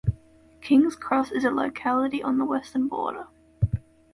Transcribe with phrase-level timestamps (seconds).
[0.61, 3.27] Kings Cross is a locality on the western border.